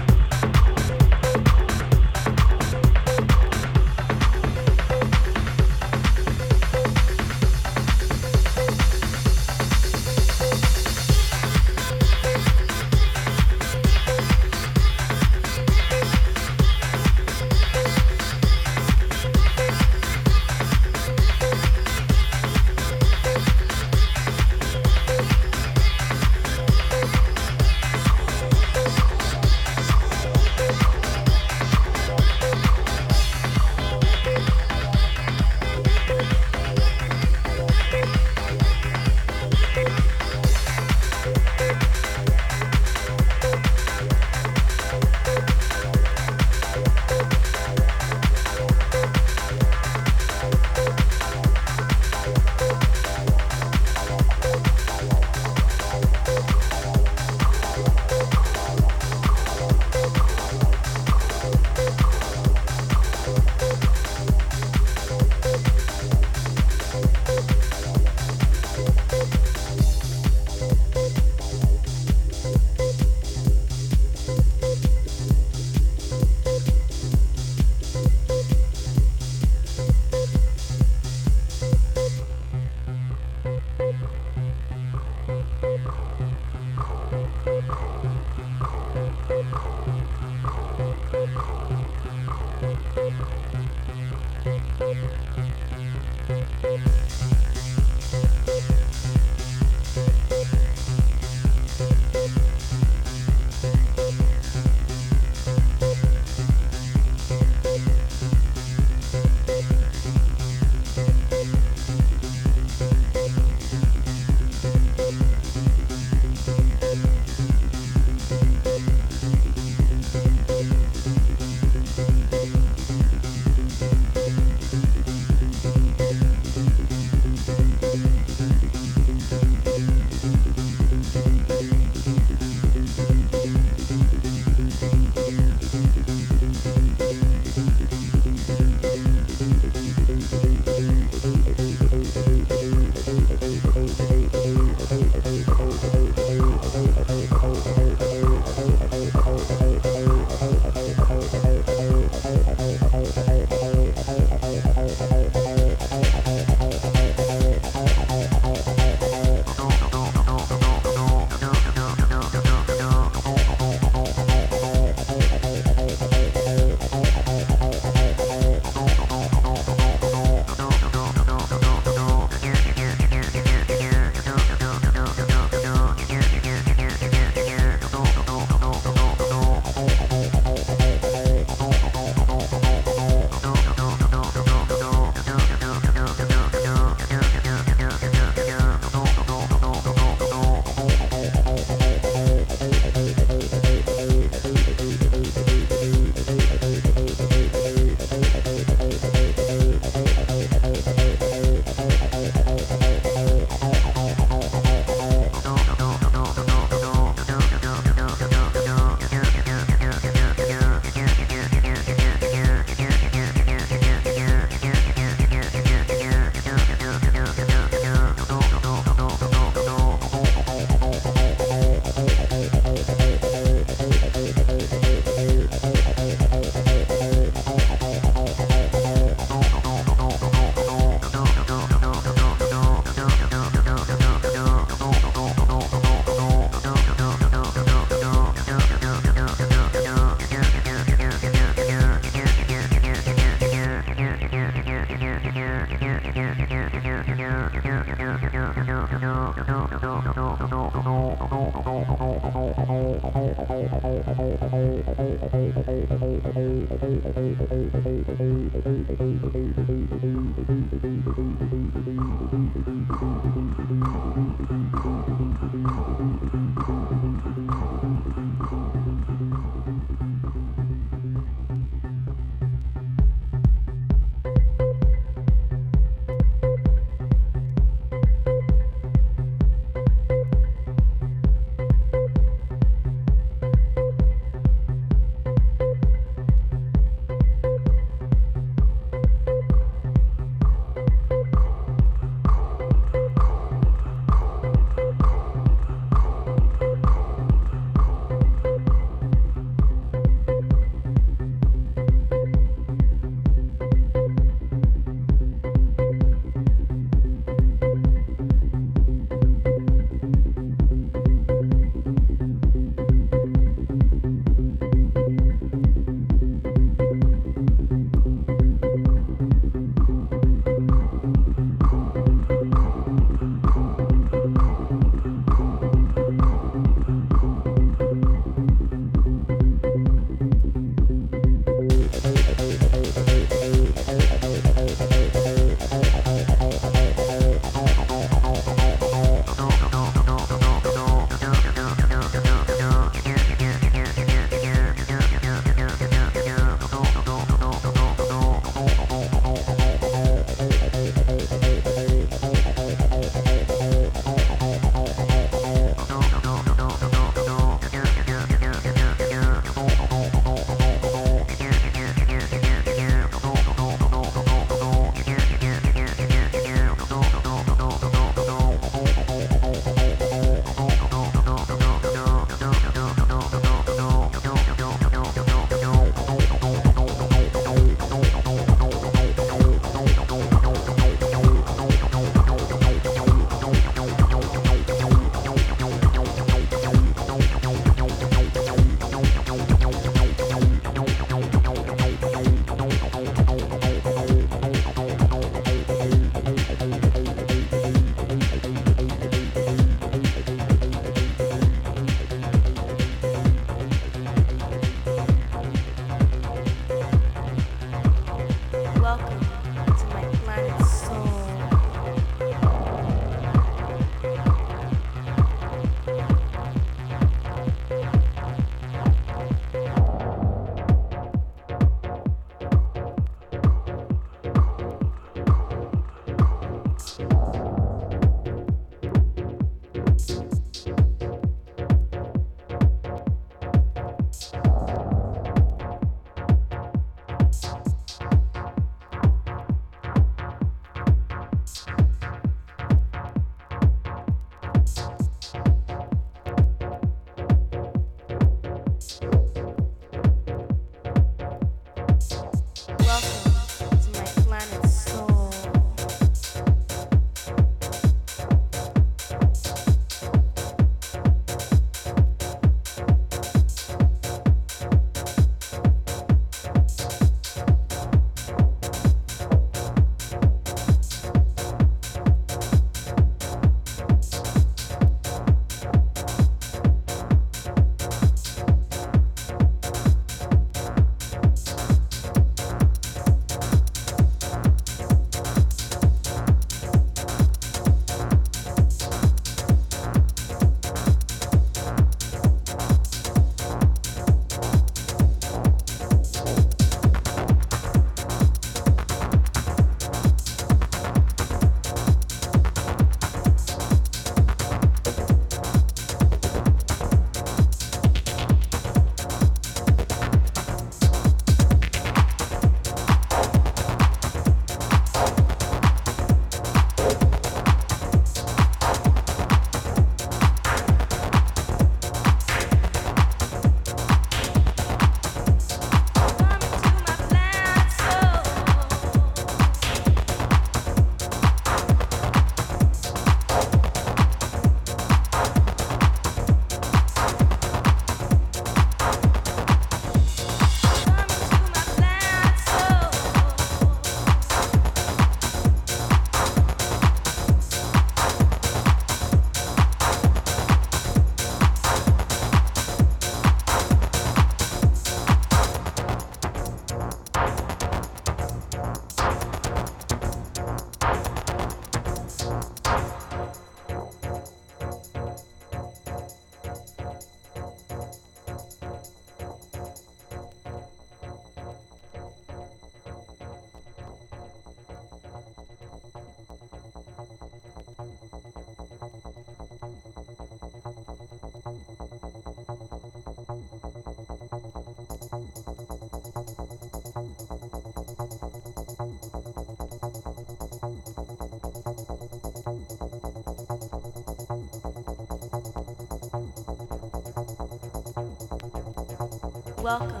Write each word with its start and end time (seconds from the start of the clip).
Welcome 599.68 600.00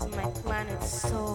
to 0.00 0.08
my 0.18 0.30
planet 0.42 0.82
soul. 0.84 1.27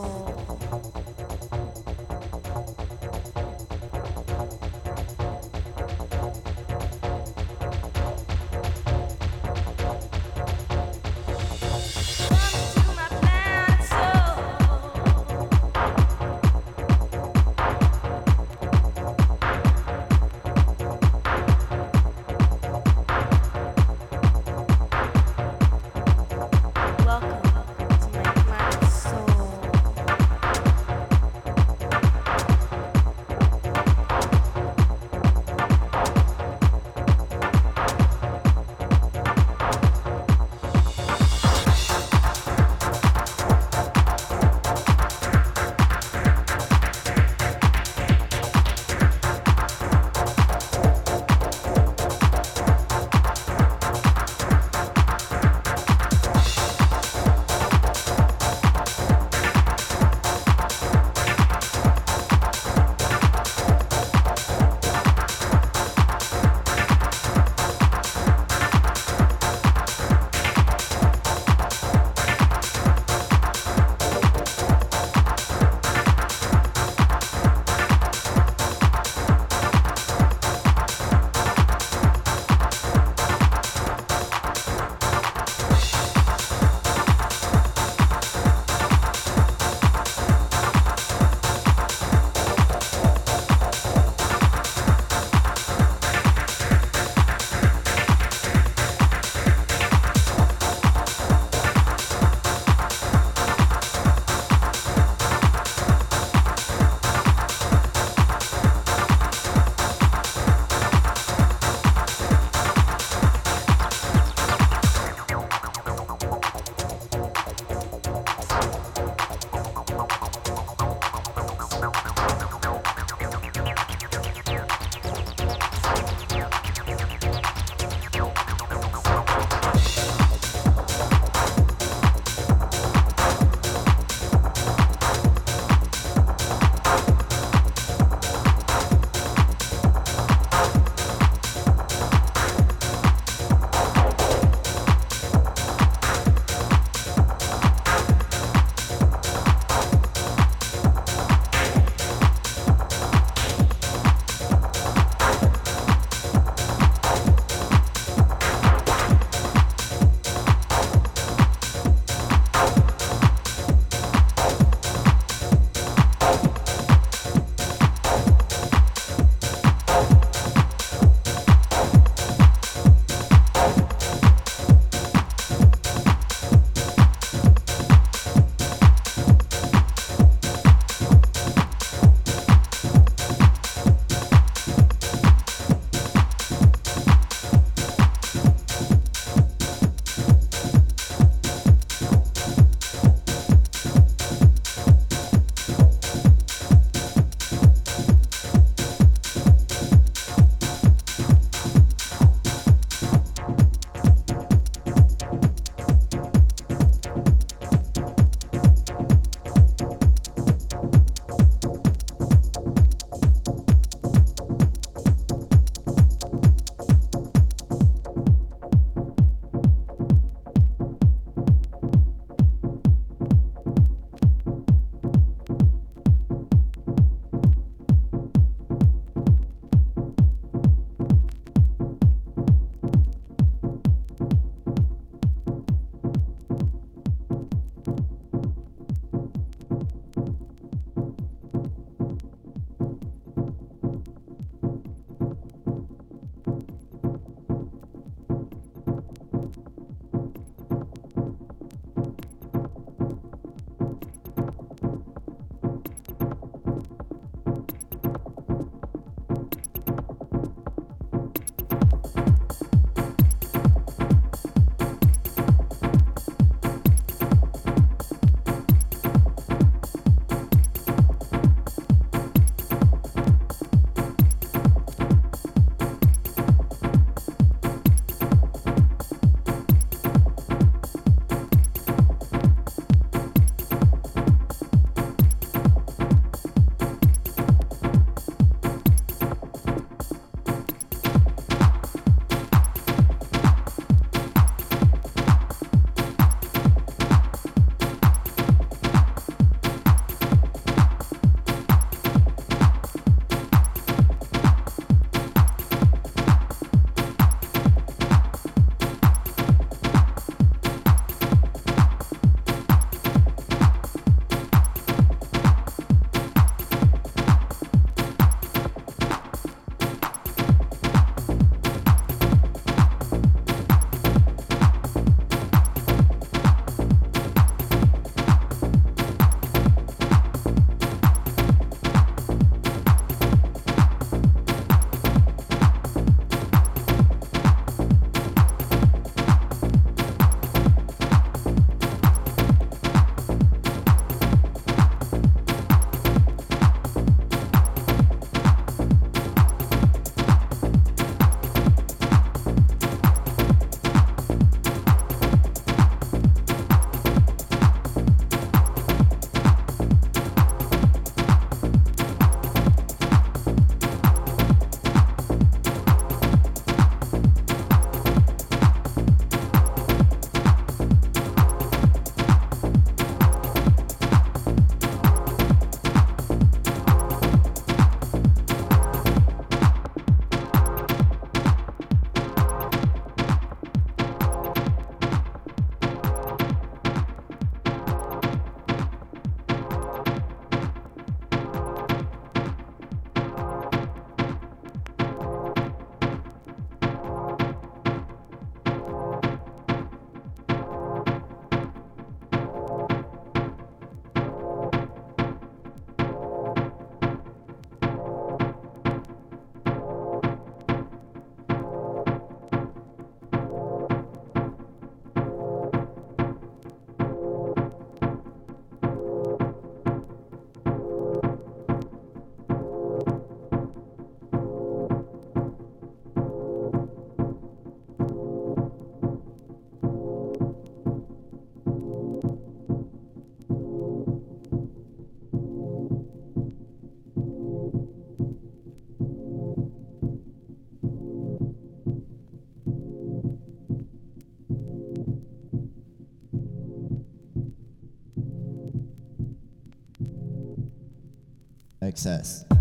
INXS. 451.94 452.53